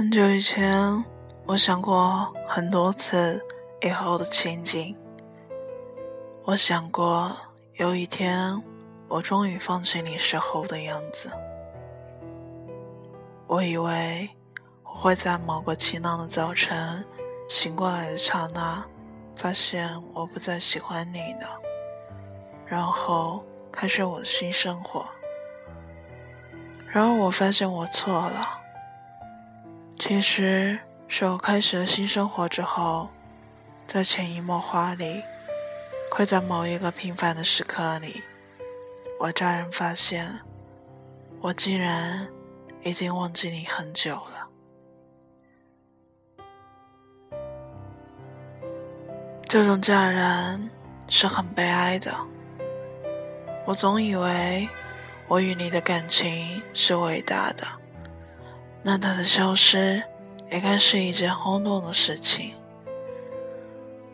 [0.00, 1.04] 很久以前，
[1.44, 3.38] 我想过很多次
[3.82, 4.96] 以后的情景。
[6.42, 7.36] 我想过
[7.74, 8.62] 有一天，
[9.08, 11.30] 我终于放弃你时候的样子。
[13.46, 14.30] 我以为
[14.84, 17.04] 我会在某个晴朗的早晨
[17.46, 18.82] 醒过来的刹那，
[19.36, 21.60] 发现我不再喜欢你了，
[22.64, 25.04] 然后开始我的新生活。
[26.86, 28.59] 然而，我发现我错了。
[30.00, 30.78] 其实
[31.08, 33.10] 是我开始了新生活之后，
[33.86, 35.22] 在潜移默化里，
[36.10, 38.22] 会在某一个平凡的时刻里，
[39.18, 40.26] 我乍然发现，
[41.42, 42.26] 我竟然
[42.82, 44.48] 已经忘记你很久了。
[49.46, 50.70] 这种乍然
[51.08, 52.10] 是很悲哀的。
[53.66, 54.66] 我总以为。
[55.28, 57.64] 我与你的感情是伟大的，
[58.82, 60.02] 那他的消失
[60.50, 62.52] 也该是一件轰动的事情。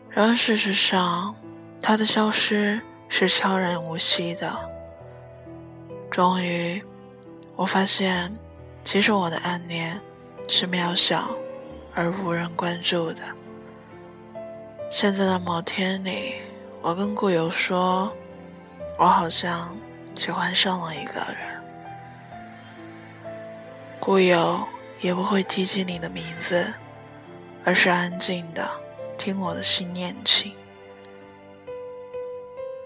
[0.09, 1.35] 然而事实上，
[1.81, 4.57] 他的消失是悄然无息的。
[6.09, 6.83] 终于，
[7.55, 8.35] 我发现，
[8.83, 9.99] 其实我的暗恋
[10.47, 11.29] 是渺小
[11.93, 13.21] 而无人关注的。
[14.91, 16.35] 现在的某天里，
[16.81, 18.11] 我跟故友说，
[18.97, 19.75] 我好像。
[20.15, 21.56] 喜欢上了一个人，
[23.99, 24.65] 故友
[25.01, 26.73] 也不会提起你的名字，
[27.65, 28.69] 而是安静的
[29.17, 30.53] 听我的心念起。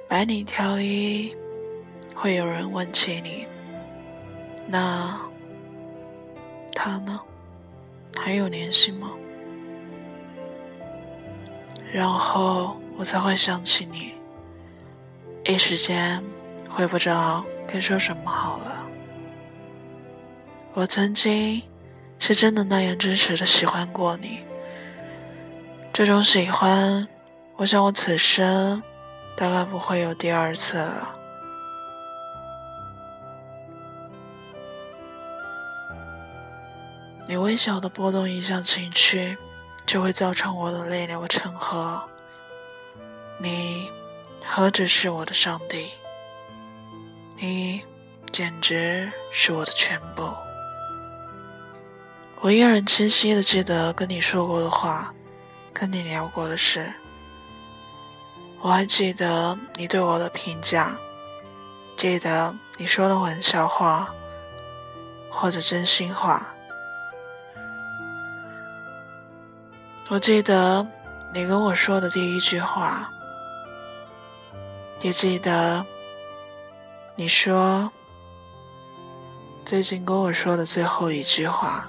[0.07, 1.35] 百里挑一，
[2.15, 3.45] 会有人问起你，
[4.67, 5.19] 那
[6.73, 7.19] 他呢？
[8.17, 9.11] 还有联系吗？
[11.93, 14.13] 然后我才会想起你，
[15.45, 16.23] 一时间。
[16.73, 18.87] 会不知道该说什么好了。
[20.73, 21.61] 我曾经
[22.17, 24.39] 是真的那样真实的喜欢过你，
[25.91, 27.05] 这种喜欢，
[27.57, 28.81] 我想我此生
[29.35, 31.13] 大概不会有第二次了。
[37.27, 39.37] 你微小的波动一下情绪，
[39.85, 42.01] 就会造成我的泪流成河。
[43.39, 43.89] 你
[44.45, 45.91] 何止是我的上帝？
[47.35, 47.83] 你
[48.31, 50.33] 简直是我的全部。
[52.43, 55.13] 我依然清晰的记得跟你说过的话，
[55.71, 56.91] 跟你聊过的事。
[58.61, 60.97] 我还记得你对我的评价，
[61.95, 64.11] 记得你说的玩笑话，
[65.29, 66.47] 或者真心话。
[70.09, 70.85] 我记得
[71.35, 73.07] 你跟我说的第一句话，
[75.01, 75.85] 也记得。
[77.15, 77.91] 你说，
[79.63, 81.87] 最近跟我说的最后一句话，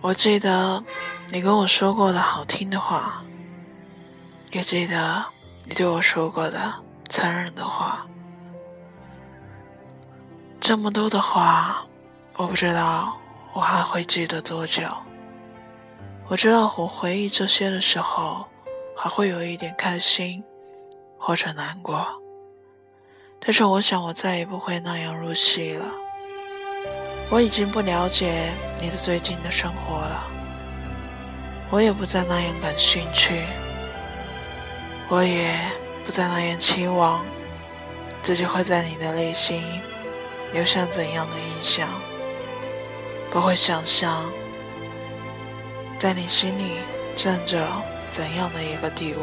[0.00, 0.82] 我记得
[1.30, 3.22] 你跟我说过的好听的话，
[4.52, 5.24] 也记得
[5.66, 6.74] 你对我说过的
[7.08, 8.06] 残忍的话。
[10.60, 11.86] 这么多的话，
[12.36, 13.16] 我不知道
[13.52, 14.82] 我还会记得多久。
[16.28, 18.46] 我知道我回忆这些的时候。
[19.02, 20.44] 还会有一点开心，
[21.16, 22.06] 或者难过，
[23.38, 25.86] 但是我想我再也不会那样入戏了。
[27.30, 30.26] 我已经不了解你的最近的生活了，
[31.70, 33.32] 我也不再那样感兴趣，
[35.08, 35.54] 我也
[36.04, 37.24] 不再那样期望
[38.22, 39.62] 自己会在你的内心
[40.52, 41.88] 留下怎样的印象，
[43.30, 44.28] 不会想象
[45.98, 46.80] 在你心里
[47.16, 47.66] 站着。
[48.12, 49.20] 怎样的一个地位？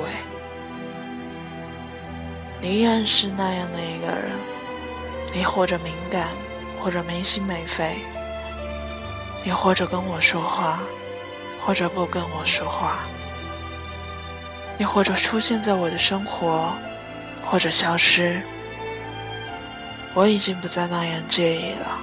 [2.62, 4.32] 你依然是那样的一个人，
[5.34, 6.30] 你或者敏感，
[6.80, 7.98] 或者没心没肺，
[9.44, 10.80] 你或者跟我说话，
[11.66, 13.00] 或者不跟我说话，
[14.78, 16.74] 你或者出现在我的生活，
[17.46, 18.42] 或者消失。
[20.14, 22.00] 我已经不再那样介意了，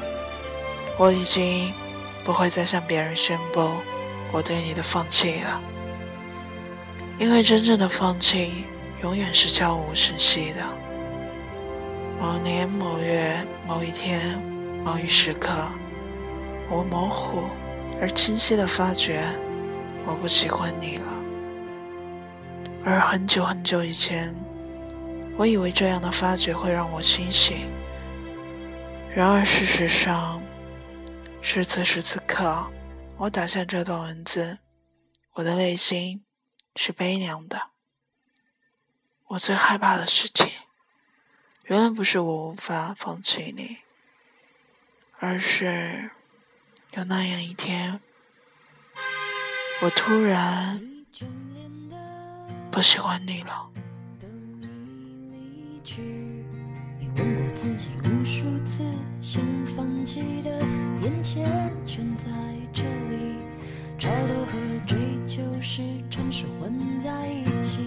[0.97, 1.73] 我已经
[2.25, 3.73] 不会再向别人宣布
[4.31, 5.61] 我对你的放弃了。
[7.19, 8.65] 因为真正的放弃，
[9.03, 10.63] 永远是悄无声息的。
[12.21, 13.37] 某年某月
[13.67, 14.41] 某一天
[14.85, 15.51] 某一时刻，
[16.69, 17.45] 我模糊
[18.01, 19.25] 而清晰的发觉，
[20.05, 21.13] 我不喜欢你了。
[22.85, 24.35] 而很久很久以前，
[25.39, 27.67] 我以为这样的发觉会让我清醒。
[29.15, 30.43] 然而事实上，
[31.41, 32.67] 是此时此刻，
[33.17, 34.59] 我打下这段文字，
[35.35, 36.23] 我的内心。
[36.77, 37.71] 是悲凉的。
[39.29, 40.51] 我最害怕的事情，
[41.67, 43.79] 原来不是我无法放弃你，
[45.27, 46.11] 而是
[46.93, 47.99] 有那样一天，
[49.81, 50.79] 我突然
[52.71, 53.71] 不喜欢你了。
[57.17, 58.85] 问过自己无数次，
[59.19, 59.43] 想
[59.75, 60.61] 放弃的
[61.03, 62.25] 眼前全在
[62.71, 63.37] 这里，
[63.99, 64.53] 超脱和
[64.87, 67.87] 追求时常是混在一起。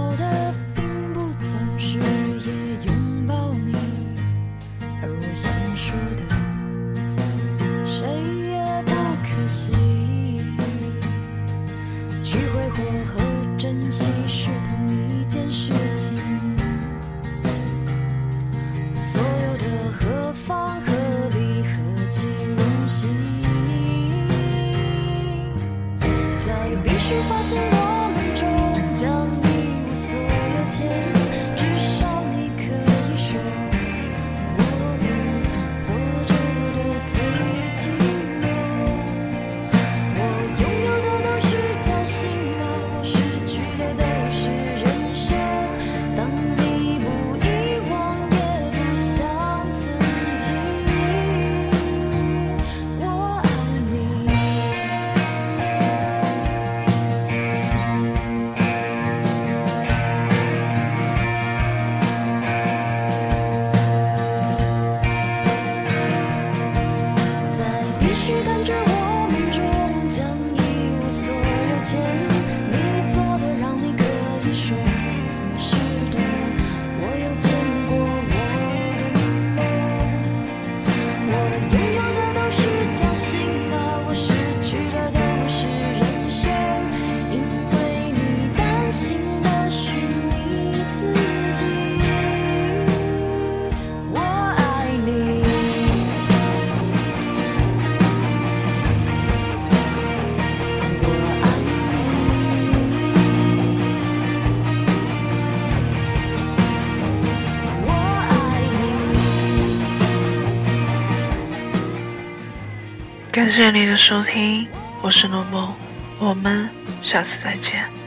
[113.51, 114.65] 谢你的收听，
[115.01, 115.73] 我是诺梦，
[116.19, 116.69] 我们
[117.03, 118.00] 下次再见。